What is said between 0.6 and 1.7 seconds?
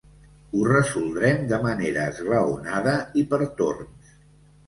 resoldrem de